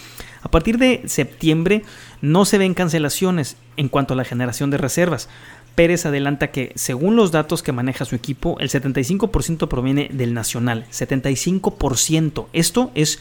A 0.42 0.50
partir 0.50 0.78
de 0.78 1.04
septiembre 1.06 1.84
no 2.22 2.46
se 2.46 2.58
ven 2.58 2.74
cancelaciones 2.74 3.58
en 3.78 3.90
cuanto 3.90 4.14
a 4.14 4.18
la 4.18 4.26
generación 4.26 4.70
de 4.70 4.78
reservas. 4.78 5.30
Pérez 5.76 6.06
adelanta 6.06 6.52
que, 6.52 6.72
según 6.76 7.16
los 7.16 7.32
datos 7.32 7.64
que 7.64 7.72
maneja 7.72 8.06
su 8.06 8.16
equipo, 8.16 8.58
el 8.60 8.70
75% 8.70 9.68
proviene 9.68 10.10
del 10.12 10.34
nacional. 10.34 10.86
75%. 10.92 12.48
Esto 12.54 12.92
es 12.94 13.20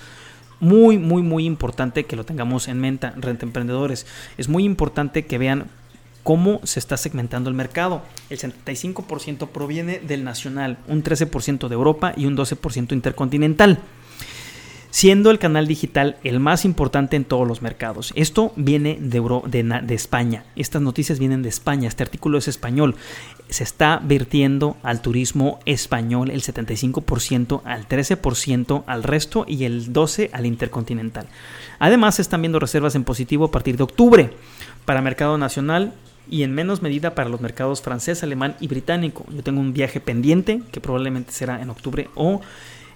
muy, 0.61 0.99
muy, 0.99 1.23
muy 1.23 1.47
importante 1.47 2.05
que 2.05 2.15
lo 2.15 2.25
tengamos 2.25 2.69
en 2.69 2.79
mente, 2.79 3.11
renta 3.17 3.47
emprendedores. 3.47 4.07
Es 4.37 4.49
muy 4.49 4.65
importante 4.65 5.25
que 5.25 5.39
vean 5.39 5.67
cómo 6.23 6.61
se 6.65 6.79
está 6.79 6.97
segmentando 6.97 7.51
el 7.51 7.57
mercado. 7.57 8.03
El 8.31 8.39
75% 8.39 9.49
proviene 9.49 9.99
del 9.99 10.25
nacional, 10.25 10.79
un 10.89 11.03
13% 11.03 11.69
de 11.69 11.75
Europa 11.75 12.15
y 12.17 12.27
un 12.27 12.37
12% 12.37 12.93
intercontinental 12.93 13.81
siendo 14.93 15.31
el 15.31 15.39
canal 15.39 15.67
digital 15.67 16.19
el 16.23 16.39
más 16.39 16.67
importante 16.67 17.17
en 17.17 17.25
todos 17.25 17.49
los 17.49 17.63
mercados. 17.63 18.13
Esto 18.15 18.53
viene 18.57 18.99
de, 19.01 19.95
España. 19.95 20.45
Estas 20.55 20.83
noticias 20.83 21.19
vienen 21.19 21.43
de 21.43 21.49
España. 21.49 21.89
Este 21.89 22.03
artículo 22.03 22.37
es 22.37 22.47
español. 22.47 22.95
Se 23.49 23.65
está 23.65 24.01
vertiendo 24.05 24.77
al 24.83 25.01
turismo 25.01 25.61
español 25.65 26.31
el 26.31 26.43
75%, 26.43 27.63
al 27.65 27.89
13% 27.89 28.85
al 28.87 29.03
resto 29.03 29.47
y 29.49 29.65
el 29.65 29.95
12% 29.95 30.29
al 30.35 30.45
intercontinental. 30.45 31.27
Además, 31.79 32.17
se 32.17 32.23
están 32.23 32.43
viendo 32.43 32.61
reservas 32.61 32.95
en 32.95 33.05
positivo 33.05 33.47
a 33.47 33.51
partir 33.51 33.79
de 33.79 33.85
octubre 33.85 34.31
para 34.85 35.01
mercado 35.01 35.39
nacional 35.39 35.95
y 36.31 36.43
en 36.43 36.55
menos 36.55 36.83
medida 36.83 37.15
para 37.15 37.29
los 37.29 37.41
mercados 37.41 37.83
francés, 37.83 38.23
alemán 38.23 38.57
y 38.61 38.69
británico. 38.69 39.25
Yo 39.31 39.43
tengo 39.43 39.61
un 39.61 39.73
viaje 39.73 40.01
pendiente 40.01 40.63
que 40.71 40.81
probablemente 40.81 41.33
será 41.33 41.61
en 41.61 41.71
octubre 41.71 42.09
o 42.15 42.41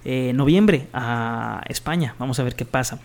eh, 0.05 0.31
noviembre 0.33 0.87
a 0.93 1.63
España. 1.67 2.15
Vamos 2.19 2.39
a 2.39 2.43
ver 2.43 2.55
qué 2.55 2.65
pasa. 2.65 2.99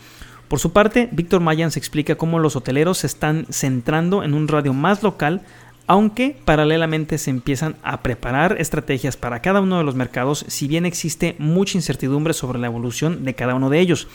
Por 0.49 0.59
su 0.59 0.73
parte, 0.73 1.09
Víctor 1.13 1.41
Mayans 1.41 1.77
explica 1.77 2.15
cómo 2.15 2.39
los 2.39 2.57
hoteleros 2.57 2.99
se 2.99 3.07
están 3.07 3.47
centrando 3.51 4.23
en 4.23 4.35
un 4.35 4.49
radio 4.49 4.75
más 4.75 5.03
local, 5.03 5.41
aunque 5.87 6.37
paralelamente 6.45 7.19
se 7.19 7.31
empiezan 7.31 7.77
a 7.83 8.03
preparar 8.03 8.61
estrategias 8.61 9.17
para 9.17 9.41
cada 9.41 9.61
uno 9.61 9.79
de 9.79 9.85
los 9.85 9.95
mercados, 9.95 10.45
si 10.49 10.69
bien 10.69 10.87
existe 10.87 11.37
mucha 11.39 11.79
incertidumbre 11.79 12.35
sobre 12.35 12.59
la 12.59 12.67
evolución 12.67 13.25
de 13.25 13.35
cada 13.35 13.55
uno 13.55 13.71
de 13.71 13.81
ellos. 13.81 14.09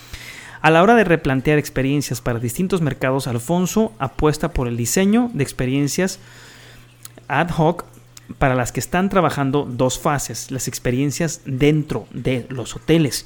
A 0.62 0.72
la 0.72 0.82
hora 0.82 0.96
de 0.96 1.04
replantear 1.04 1.60
experiencias 1.60 2.22
para 2.22 2.40
distintos 2.40 2.82
mercados, 2.82 3.28
Alfonso 3.28 3.94
apuesta 4.00 4.52
por 4.52 4.68
el 4.68 4.78
diseño 4.78 5.30
de 5.34 5.44
experiencias 5.44 6.20
ad 7.28 7.50
hoc 7.58 7.86
para 8.38 8.56
las 8.56 8.72
que 8.72 8.80
están 8.80 9.10
trabajando 9.10 9.68
dos 9.70 10.00
fases, 10.00 10.52
las 10.52 10.68
experiencias 10.68 11.42
dentro 11.46 12.08
de 12.12 12.46
los 12.50 12.76
hoteles. 12.76 13.26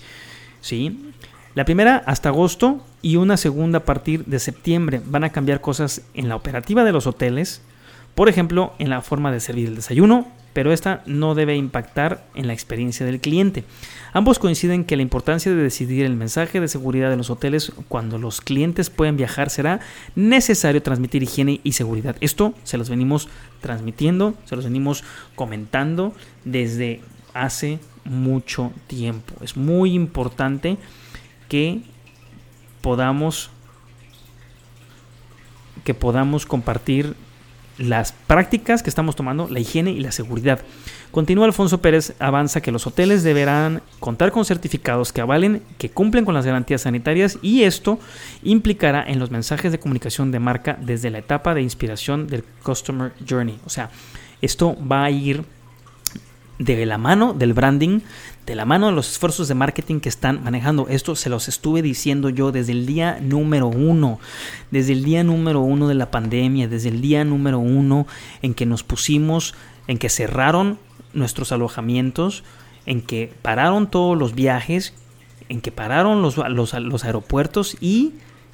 ¿sí? 0.60 1.14
La 1.56 1.66
primera 1.66 2.04
hasta 2.06 2.30
agosto 2.30 2.86
y 3.02 3.16
una 3.16 3.38
segunda 3.38 3.80
a 3.80 3.86
partir 3.86 4.26
de 4.26 4.40
septiembre 4.40 5.02
van 5.04 5.24
a 5.24 5.32
cambiar 5.32 5.62
cosas 5.62 6.04
en 6.14 6.30
la 6.30 6.36
operativa 6.36 6.84
de 6.84 6.92
los 6.92 7.08
hoteles, 7.08 7.62
por 8.16 8.30
ejemplo, 8.30 8.74
en 8.78 8.90
la 8.90 9.02
forma 9.02 9.32
de 9.32 9.40
servir 9.40 9.68
el 9.68 9.76
desayuno, 9.76 10.28
pero 10.54 10.74
esta 10.74 11.04
no 11.06 11.36
debe 11.36 11.56
impactar 11.56 12.26
en 12.36 12.48
la 12.48 12.54
experiencia 12.54 13.06
del 13.06 13.20
cliente. 13.20 13.64
Ambos 14.14 14.40
coinciden 14.40 14.84
que 14.84 14.96
la 14.96 15.02
importancia 15.02 15.54
de 15.54 15.62
decidir 15.62 16.06
el 16.06 16.16
mensaje 16.16 16.60
de 16.60 16.68
seguridad 16.68 17.10
de 17.10 17.18
los 17.18 17.30
hoteles 17.30 17.72
cuando 17.88 18.18
los 18.18 18.42
clientes 18.42 18.90
pueden 18.90 19.18
viajar 19.18 19.50
será 19.50 19.80
necesario 20.16 20.82
transmitir 20.82 21.24
higiene 21.24 21.62
y 21.64 21.74
seguridad. 21.74 22.16
Esto 22.22 22.54
se 22.64 22.78
los 22.78 22.90
venimos 22.90 23.30
transmitiendo, 23.62 24.36
se 24.46 24.56
los 24.56 24.66
venimos 24.66 25.04
comentando 25.36 26.14
desde 26.44 27.02
hace 27.34 27.80
mucho 28.04 28.72
tiempo. 28.88 29.36
Es 29.42 29.56
muy 29.56 29.94
importante 29.94 30.78
que 31.48 31.82
podamos 32.82 33.50
que 35.84 35.94
podamos 35.94 36.46
compartir 36.46 37.16
las 37.82 38.12
prácticas 38.12 38.84
que 38.84 38.90
estamos 38.90 39.16
tomando, 39.16 39.48
la 39.50 39.60
higiene 39.60 39.92
y 39.92 40.00
la 40.00 40.12
seguridad. 40.12 40.62
Continúa 41.12 41.46
Alfonso 41.46 41.82
Pérez, 41.82 42.14
avanza 42.20 42.62
que 42.62 42.72
los 42.72 42.88
hoteles 42.88 43.24
deberán 43.24 43.82
contar 44.00 44.32
con 44.32 44.46
certificados 44.46 45.12
que 45.12 45.22
avalen 45.22 45.62
que 45.78 45.90
cumplen 45.90 46.24
con 46.24 46.34
las 46.34 46.46
garantías 46.46 46.82
sanitarias 46.82 47.38
y 47.42 47.64
esto 47.64 48.00
implicará 48.44 49.04
en 49.06 49.20
los 49.20 49.32
mensajes 49.32 49.72
de 49.72 49.80
comunicación 49.80 50.32
de 50.32 50.40
marca 50.40 50.78
desde 50.82 51.10
la 51.10 51.18
etapa 51.18 51.54
de 51.54 51.62
inspiración 51.62 52.28
del 52.28 52.44
Customer 52.64 53.12
Journey. 53.28 53.60
O 53.66 53.70
sea, 53.70 53.90
esto 54.42 54.78
va 54.88 55.04
a 55.04 55.12
ir 55.12 55.44
de 56.64 56.86
la 56.86 56.98
mano 56.98 57.34
del 57.34 57.54
branding, 57.54 58.02
de 58.46 58.56
la 58.56 58.66
mano 58.66 58.88
de 58.88 58.94
los 58.94 59.12
esfuerzos 59.12 59.48
de 59.48 59.56
marketing 59.56 60.00
que 60.00 60.10
están 60.10 60.44
manejando. 60.44 60.88
Esto 60.90 61.16
se 61.16 61.30
los 61.30 61.48
estuve 61.48 61.82
diciendo 61.82 62.30
yo 62.30 62.52
desde 62.52 62.72
el 62.72 62.86
día 62.86 63.20
número 63.20 63.68
uno, 63.68 64.20
desde 64.70 64.94
el 64.94 65.04
día 65.04 65.24
número 65.24 65.62
uno 65.62 65.88
de 65.88 65.96
la 65.96 66.12
pandemia, 66.12 66.68
desde 66.68 66.90
el 66.90 67.02
día 67.02 67.24
número 67.26 67.60
uno 67.60 68.06
en 68.42 68.54
que 68.54 68.66
nos 68.66 68.84
pusimos, 68.84 69.56
en 69.88 69.98
que 69.98 70.10
cerraron 70.10 70.78
nuestros 71.14 71.52
alojamientos, 71.52 72.44
en 72.86 73.02
que 73.02 73.34
pararon 73.42 73.90
todos 73.90 74.18
los 74.18 74.36
viajes, 74.36 74.94
en 75.50 75.62
que 75.62 75.72
pararon 75.72 76.22
los, 76.22 76.38
los, 76.38 76.74
los 76.74 77.04
aeropuertos 77.04 77.76
y 77.82 78.14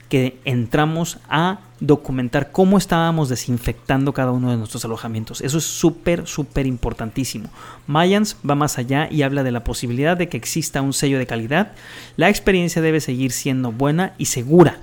que 0.10 0.40
entramos 0.46 1.20
a 1.30 1.60
documentar 1.80 2.52
cómo 2.52 2.78
estábamos 2.78 3.30
desinfectando 3.30 4.14
cada 4.14 4.32
uno 4.32 4.52
de 4.52 4.58
nuestros 4.58 4.84
alojamientos. 4.86 5.42
Eso 5.42 5.58
es 5.58 5.66
súper, 5.66 6.28
súper 6.28 6.66
importantísimo. 6.66 7.50
Mayans 7.86 8.38
va 8.48 8.56
más 8.56 8.78
allá 8.78 9.08
y 9.12 9.22
habla 9.22 9.44
de 9.44 9.52
la 9.52 9.64
posibilidad 9.64 10.18
de 10.18 10.30
que 10.30 10.38
exista 10.38 10.82
un 10.82 10.94
sello 10.94 11.20
de 11.20 11.28
calidad. 11.28 11.74
La 12.16 12.30
experiencia 12.30 12.82
debe 12.82 13.02
seguir 13.02 13.32
siendo 13.32 13.72
buena 13.72 14.14
y 14.18 14.26
segura. 14.26 14.80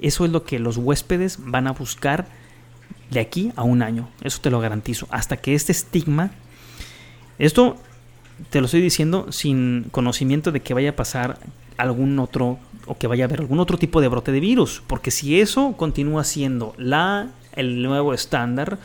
Eso 0.00 0.24
es 0.24 0.30
lo 0.30 0.44
que 0.44 0.58
los 0.58 0.76
huéspedes 0.76 1.38
van 1.40 1.66
a 1.66 1.72
buscar 1.72 2.26
de 3.10 3.20
aquí 3.20 3.52
a 3.56 3.62
un 3.62 3.82
año. 3.82 4.08
Eso 4.22 4.40
te 4.40 4.50
lo 4.50 4.60
garantizo. 4.60 5.06
Hasta 5.10 5.36
que 5.36 5.54
este 5.54 5.72
estigma... 5.72 6.30
Esto 7.38 7.76
te 8.48 8.60
lo 8.60 8.64
estoy 8.66 8.80
diciendo 8.80 9.30
sin 9.30 9.84
conocimiento 9.90 10.52
de 10.52 10.60
que 10.60 10.72
vaya 10.72 10.90
a 10.90 10.96
pasar 10.96 11.38
algún 11.76 12.18
otro 12.18 12.58
o 12.86 12.96
que 12.96 13.06
vaya 13.06 13.24
a 13.24 13.26
haber 13.26 13.40
algún 13.40 13.58
otro 13.58 13.78
tipo 13.78 14.00
de 14.00 14.08
brote 14.08 14.32
de 14.32 14.40
virus, 14.40 14.82
porque 14.86 15.10
si 15.10 15.40
eso 15.40 15.74
continúa 15.76 16.24
siendo 16.24 16.74
la 16.78 17.28
el 17.52 17.82
nuevo 17.82 18.12
estándar, 18.12 18.78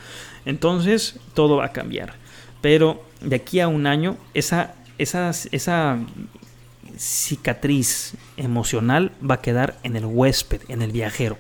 entonces 0.45 1.19
todo 1.33 1.57
va 1.57 1.65
a 1.65 1.71
cambiar. 1.71 2.15
Pero 2.62 3.03
de 3.21 3.36
aquí 3.36 3.60
a 3.60 3.67
un 3.67 3.86
año 3.86 4.17
esa 4.33 4.75
esa, 4.98 5.31
esa 5.51 6.00
cicatriz 6.98 8.13
emocional 8.38 9.12
va 9.27 9.36
a 9.36 9.41
quedar 9.41 9.77
en 9.83 9.95
el 9.95 10.05
huésped, 10.05 10.62
en 10.67 10.81
el 10.81 10.91
viajero. 10.91 11.38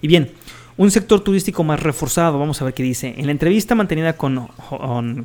Y 0.00 0.08
bien, 0.08 0.32
un 0.76 0.90
sector 0.90 1.20
turístico 1.20 1.62
más 1.62 1.80
reforzado, 1.80 2.38
vamos 2.38 2.60
a 2.60 2.64
ver 2.64 2.74
qué 2.74 2.82
dice. 2.82 3.14
En 3.16 3.26
la 3.26 3.32
entrevista 3.32 3.76
mantenida 3.76 4.14
con, 4.14 4.48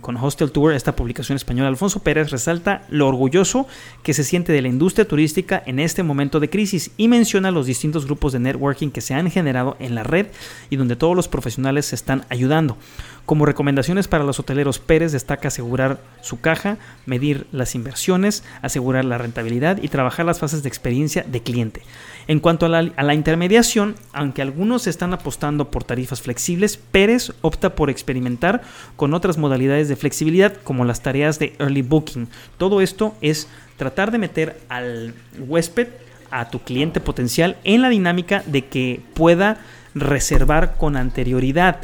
con, 0.01 0.17
Hostel 0.17 0.51
Tour, 0.51 0.73
esta 0.73 0.95
publicación 0.95 1.35
española, 1.35 1.69
Alfonso 1.69 2.01
Pérez 2.01 2.29
resalta 2.29 2.83
lo 2.89 3.07
orgulloso 3.07 3.67
que 4.03 4.13
se 4.13 4.23
siente 4.23 4.53
de 4.53 4.61
la 4.61 4.67
industria 4.67 5.07
turística 5.07 5.63
en 5.65 5.79
este 5.79 6.03
momento 6.03 6.39
de 6.39 6.51
crisis 6.51 6.91
y 6.97 7.07
menciona 7.07 7.49
los 7.49 7.65
distintos 7.65 8.05
grupos 8.05 8.33
de 8.33 8.39
networking 8.39 8.89
que 8.89 9.01
se 9.01 9.15
han 9.15 9.31
generado 9.31 9.75
en 9.79 9.95
la 9.95 10.03
red 10.03 10.27
y 10.69 10.75
donde 10.75 10.95
todos 10.95 11.15
los 11.15 11.27
profesionales 11.27 11.87
se 11.87 11.95
están 11.95 12.25
ayudando. 12.29 12.77
Como 13.25 13.45
recomendaciones 13.45 14.07
para 14.07 14.23
los 14.23 14.39
hoteleros, 14.39 14.79
Pérez 14.79 15.11
destaca 15.11 15.49
asegurar 15.49 16.01
su 16.21 16.41
caja, 16.41 16.77
medir 17.05 17.45
las 17.51 17.75
inversiones, 17.75 18.43
asegurar 18.61 19.05
la 19.05 19.19
rentabilidad 19.19 19.79
y 19.81 19.87
trabajar 19.87 20.25
las 20.25 20.39
fases 20.39 20.63
de 20.63 20.69
experiencia 20.69 21.23
de 21.23 21.41
cliente. 21.41 21.83
En 22.29 22.39
cuanto 22.39 22.67
a 22.67 22.69
la, 22.69 23.13
intermediación, 23.15 23.95
aunque 24.13 24.43
algunos 24.43 24.85
están 24.85 25.13
apostando 25.13 25.71
por 25.71 25.83
tarifas 25.83 26.21
flexibles, 26.21 26.77
Pérez 26.77 27.33
opta 27.41 27.73
por 27.73 27.89
experimentar 27.89 28.61
con 28.95 29.15
otras 29.15 29.39
modalidades 29.39 29.89
de 29.89 29.95
flexibilidad 29.95 30.53
como 30.63 30.85
las 30.85 31.01
tareas 31.01 31.39
de 31.39 31.55
early 31.57 31.81
booking. 31.81 32.27
Todo 32.59 32.81
esto 32.81 33.15
es 33.21 33.47
tratar 33.77 34.11
de 34.11 34.19
meter 34.19 34.61
al 34.69 35.15
huésped, 35.39 35.87
a 36.29 36.51
tu 36.51 36.59
cliente 36.59 36.99
potencial, 36.99 37.57
en 37.63 37.81
la 37.81 37.89
dinámica 37.89 38.43
de 38.45 38.65
que 38.65 39.01
pueda 39.15 39.57
reservar 39.95 40.77
con 40.77 40.97
anterioridad. 40.97 41.81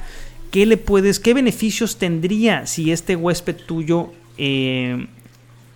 ¿qué 0.51 0.65
le 0.67 0.77
puedes, 0.77 1.19
qué 1.19 1.33
beneficios 1.33 1.97
tendría 1.97 2.65
si 2.65 2.91
este 2.91 3.17
huésped 3.17 3.57
tuyo 3.65 4.13
eh, 4.37 5.07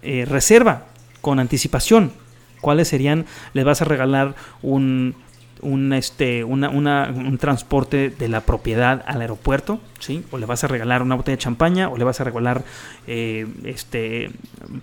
eh, 0.03 0.25
reserva 0.25 0.85
con 1.21 1.39
anticipación? 1.39 2.13
¿Cuáles 2.61 2.87
serían? 2.87 3.25
¿Le 3.53 3.63
vas 3.63 3.81
a 3.81 3.85
regalar 3.85 4.35
un, 4.61 5.15
un, 5.61 5.93
este, 5.93 6.43
un 6.43 7.37
transporte 7.39 8.09
de 8.09 8.27
la 8.27 8.41
propiedad 8.41 9.03
al 9.07 9.21
aeropuerto, 9.21 9.79
¿sí? 9.99 10.23
o 10.31 10.37
le 10.37 10.45
vas 10.45 10.63
a 10.63 10.67
regalar 10.67 11.01
una 11.01 11.15
botella 11.15 11.35
de 11.35 11.43
champaña, 11.43 11.89
o 11.89 11.97
le 11.97 12.03
vas 12.03 12.19
a 12.21 12.23
regalar 12.23 12.63
eh, 13.07 13.47
este, 13.63 14.31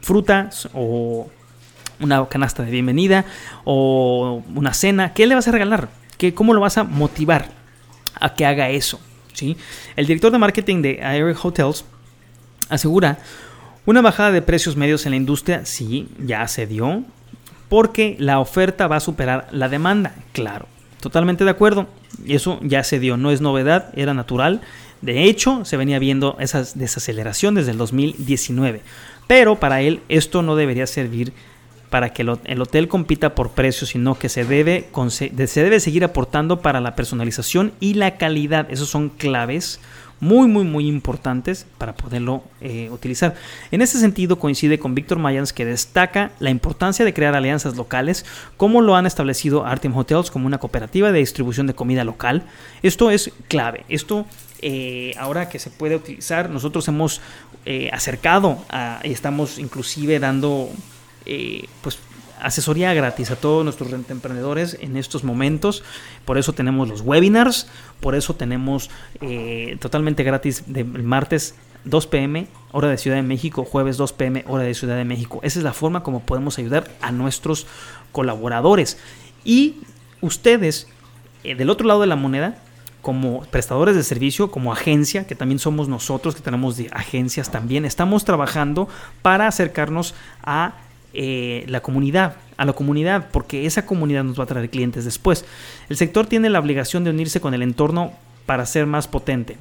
frutas, 0.01 0.69
o 0.75 1.31
una 2.01 2.27
canasta 2.29 2.63
de 2.63 2.71
bienvenida, 2.71 3.25
o 3.65 4.43
una 4.55 4.75
cena. 4.75 5.15
¿Qué 5.15 5.27
le 5.27 5.35
vas 5.35 5.49
a 5.49 5.53
regalar? 5.53 5.89
¿Qué, 6.19 6.35
¿Cómo 6.35 6.55
lo 6.55 6.61
vas 6.61 6.79
a 6.79 6.85
motivar 6.85 7.49
a 8.21 8.35
que 8.35 8.47
haga 8.47 8.71
eso? 8.71 9.01
El 9.97 10.07
director 10.07 10.33
de 10.33 10.39
marketing 10.39 10.81
de 10.81 10.99
Air 11.03 11.37
Hotels 11.43 11.85
asegura 12.71 13.19
una 13.85 14.01
bajada 14.01 14.33
de 14.33 14.43
precios 14.43 14.77
medios 14.77 15.05
en 15.07 15.11
la 15.11 15.17
industria, 15.17 15.65
sí, 15.67 16.09
ya 16.19 16.49
se 16.49 16.67
dio, 16.67 17.05
porque 17.69 18.17
la 18.19 18.39
oferta 18.39 18.87
va 18.87 18.97
a 18.97 19.01
superar 19.01 19.49
la 19.51 19.69
demanda, 19.69 20.15
claro, 20.33 20.67
totalmente 21.01 21.45
de 21.45 21.51
acuerdo, 21.51 21.89
eso 22.27 22.59
ya 22.63 22.85
se 22.85 22.99
dio, 22.99 23.17
no 23.17 23.31
es 23.31 23.41
novedad, 23.41 23.91
era 23.95 24.15
natural, 24.15 24.61
de 25.03 25.25
hecho 25.25 25.65
se 25.65 25.77
venía 25.77 25.99
viendo 25.99 26.37
esa 26.41 26.65
desaceleración 26.75 27.55
desde 27.55 27.73
el 27.73 27.79
2019, 27.79 28.81
pero 29.27 29.57
para 29.57 29.81
él 29.81 30.01
esto 30.09 30.43
no 30.43 30.57
debería 30.57 30.87
servir 30.87 31.33
para 31.91 32.13
que 32.13 32.23
el 32.23 32.61
hotel 32.61 32.89
compita 32.89 33.35
por 33.35 33.51
precio, 33.51 33.87
sino 33.87 34.19
que 34.19 34.29
se 34.29 34.45
debe, 34.45 34.89
se 35.09 35.63
debe 35.63 35.81
seguir 35.81 36.05
aportando 36.05 36.61
para 36.61 36.81
la 36.81 36.97
personalización 36.97 37.73
y 37.81 37.95
la 37.95 38.17
calidad. 38.17 38.67
Esos 38.71 38.89
son 38.89 39.09
claves 39.09 39.81
muy, 40.21 40.49
muy, 40.49 40.65
muy 40.65 40.87
importantes 40.87 41.67
para 41.79 41.95
poderlo 41.95 42.43
eh, 42.61 42.89
utilizar. 42.91 43.35
En 43.71 43.83
ese 43.83 43.99
sentido, 43.99 44.39
coincide 44.39 44.79
con 44.79 44.95
Víctor 44.95 45.19
Mayans, 45.19 45.53
que 45.53 45.65
destaca 45.65 46.33
la 46.39 46.51
importancia 46.51 47.05
de 47.05 47.13
crear 47.13 47.35
alianzas 47.35 47.77
locales, 47.77 48.25
como 48.57 48.81
lo 48.81 48.97
han 48.97 49.07
establecido 49.07 49.67
Artem 49.67 49.97
Hotels 49.97 50.31
como 50.31 50.47
una 50.47 50.59
cooperativa 50.59 51.13
de 51.13 51.19
distribución 51.19 51.67
de 51.67 51.75
comida 51.75 52.05
local. 52.05 52.45
Esto 52.83 53.11
es 53.11 53.31
clave. 53.49 53.85
Esto 53.89 54.27
eh, 54.63 55.15
ahora 55.19 55.49
que 55.49 55.59
se 55.59 55.71
puede 55.71 55.97
utilizar, 55.97 56.49
nosotros 56.49 56.89
hemos 56.89 57.21
eh, 57.67 57.91
acercado 57.93 58.59
y 59.03 59.13
estamos 59.13 59.59
inclusive 59.59 60.19
dando 60.19 60.71
pues 61.83 61.99
asesoría 62.41 62.93
gratis 62.95 63.31
a 63.31 63.37
todos 63.37 63.65
nuestros 63.65 63.93
emprendedores 63.93 64.77
en 64.81 64.97
estos 64.97 65.25
momentos. 65.25 65.83
Por 66.25 66.39
eso 66.39 66.53
tenemos 66.53 66.89
los 66.89 67.01
webinars, 67.01 67.69
por 68.01 68.15
eso 68.15 68.35
tenemos 68.35 68.91
eh, 69.21 69.77
totalmente 69.81 70.23
gratis 70.23 70.65
de 70.67 70.85
martes 70.85 71.55
2 71.85 72.07
pm, 72.09 72.49
hora 72.73 72.89
de 72.89 72.99
Ciudad 72.99 73.17
de 73.17 73.23
México, 73.23 73.65
jueves 73.65 73.97
2 73.97 74.13
pm, 74.13 74.45
hora 74.49 74.65
de 74.65 74.75
Ciudad 74.75 74.97
de 74.97 75.05
México. 75.05 75.41
Esa 75.43 75.61
es 75.61 75.65
la 75.65 75.73
forma 75.73 76.03
como 76.03 76.21
podemos 76.21 76.59
ayudar 76.59 76.91
a 77.01 77.13
nuestros 77.13 77.67
colaboradores. 78.13 78.99
Y 79.45 79.77
ustedes, 80.21 80.89
eh, 81.45 81.55
del 81.55 81.71
otro 81.71 81.87
lado 81.87 82.01
de 82.01 82.09
la 82.09 82.17
moneda, 82.17 82.59
como 83.03 83.43
prestadores 83.43 83.95
de 83.95 84.03
servicio, 84.03 84.51
como 84.51 84.73
agencia, 84.73 85.29
que 85.29 85.37
también 85.37 85.61
somos 85.61 85.89
nosotros, 85.89 86.35
que 86.35 86.43
tenemos 86.43 86.77
de 86.77 86.89
agencias 86.93 87.53
también, 87.53 87.85
estamos 87.85 88.25
trabajando 88.25 88.89
para 89.23 89.47
acercarnos 89.47 90.13
a 90.43 90.75
eh, 91.19 91.65
la 91.69 91.81
comunidad, 91.81 92.37
a 92.59 92.65
la 92.67 92.75
comunidad, 92.75 93.29
porque 93.33 93.65
esa 93.65 93.87
comunidad 93.87 94.23
nos 94.23 94.39
va 94.39 94.45
a 94.45 94.47
traer 94.47 94.69
clientes 94.69 95.05
después. 95.05 95.47
El 95.89 95.97
sector 95.97 96.27
tiene 96.27 96.51
la 96.51 96.61
obligación 96.61 97.05
de 97.05 97.11
unirse 97.11 97.41
con 97.41 97.55
el 97.55 97.63
entorno 97.63 98.13
para 98.45 98.67
ser 98.67 98.87
más 98.87 99.09
potente. 99.09 99.57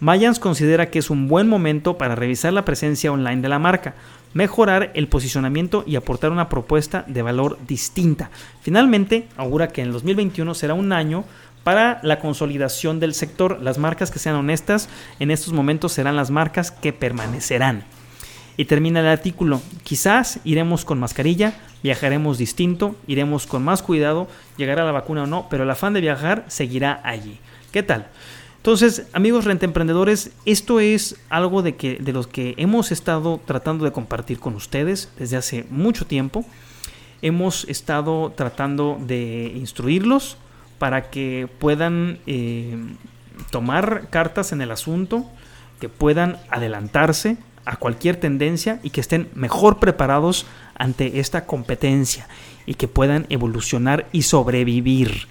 Mayans 0.00 0.40
considera 0.40 0.90
que 0.90 0.98
es 0.98 1.10
un 1.10 1.28
buen 1.28 1.48
momento 1.48 1.96
para 1.96 2.16
revisar 2.16 2.52
la 2.52 2.64
presencia 2.64 3.12
online 3.12 3.42
de 3.42 3.48
la 3.48 3.58
marca, 3.58 3.94
mejorar 4.34 4.90
el 4.94 5.06
posicionamiento 5.08 5.84
y 5.86 5.96
aportar 5.96 6.32
una 6.32 6.48
propuesta 6.48 7.04
de 7.06 7.22
valor 7.22 7.58
distinta. 7.66 8.30
Finalmente, 8.62 9.28
augura 9.36 9.68
que 9.68 9.82
en 9.82 9.88
el 9.88 9.92
2021 9.92 10.54
será 10.54 10.74
un 10.74 10.92
año 10.92 11.24
para 11.62 12.00
la 12.02 12.20
consolidación 12.20 13.00
del 13.00 13.14
sector. 13.14 13.60
Las 13.60 13.78
marcas 13.78 14.10
que 14.10 14.18
sean 14.18 14.36
honestas 14.36 14.88
en 15.18 15.30
estos 15.30 15.52
momentos 15.52 15.92
serán 15.92 16.16
las 16.16 16.30
marcas 16.30 16.70
que 16.70 16.92
permanecerán. 16.92 17.84
Y 18.60 18.66
termina 18.66 19.00
el 19.00 19.06
artículo. 19.06 19.62
Quizás 19.84 20.38
iremos 20.44 20.84
con 20.84 21.00
mascarilla, 21.00 21.54
viajaremos 21.82 22.36
distinto, 22.36 22.94
iremos 23.06 23.46
con 23.46 23.64
más 23.64 23.82
cuidado, 23.82 24.28
llegará 24.58 24.84
la 24.84 24.92
vacuna 24.92 25.22
o 25.22 25.26
no, 25.26 25.46
pero 25.48 25.62
el 25.62 25.70
afán 25.70 25.94
de 25.94 26.02
viajar 26.02 26.44
seguirá 26.48 27.00
allí. 27.02 27.38
¿Qué 27.72 27.82
tal? 27.82 28.08
Entonces, 28.58 29.06
amigos 29.14 29.46
rentemprendedores, 29.46 30.32
esto 30.44 30.78
es 30.78 31.16
algo 31.30 31.62
de, 31.62 31.76
que, 31.76 31.96
de 32.00 32.12
los 32.12 32.26
que 32.26 32.52
hemos 32.58 32.92
estado 32.92 33.40
tratando 33.46 33.86
de 33.86 33.92
compartir 33.92 34.38
con 34.38 34.54
ustedes 34.54 35.10
desde 35.18 35.38
hace 35.38 35.64
mucho 35.70 36.04
tiempo. 36.04 36.44
Hemos 37.22 37.64
estado 37.64 38.30
tratando 38.36 38.98
de 39.00 39.54
instruirlos 39.56 40.36
para 40.78 41.08
que 41.08 41.48
puedan 41.58 42.18
eh, 42.26 42.76
tomar 43.50 44.08
cartas 44.10 44.52
en 44.52 44.60
el 44.60 44.70
asunto, 44.70 45.24
que 45.80 45.88
puedan 45.88 46.36
adelantarse, 46.50 47.38
a 47.70 47.76
cualquier 47.76 48.16
tendencia 48.16 48.80
y 48.82 48.90
que 48.90 49.00
estén 49.00 49.28
mejor 49.34 49.78
preparados 49.78 50.44
ante 50.74 51.20
esta 51.20 51.46
competencia 51.46 52.26
y 52.66 52.74
que 52.74 52.88
puedan 52.88 53.26
evolucionar 53.28 54.08
y 54.10 54.22
sobrevivir. 54.22 55.28